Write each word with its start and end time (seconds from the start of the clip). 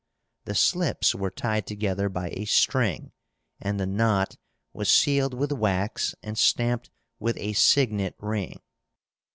The 0.45 0.55
slips 0.55 1.13
were 1.13 1.29
tied 1.29 1.67
together 1.67 2.09
by 2.09 2.29
a 2.31 2.45
string, 2.45 3.11
and 3.59 3.79
the 3.79 3.85
knot 3.85 4.35
was 4.73 4.89
sealed 4.89 5.35
with 5.35 5.51
wax 5.51 6.15
and 6.23 6.39
stamped 6.39 6.89
with 7.19 7.37
a 7.37 7.53
signet 7.53 8.15
ring. 8.17 8.61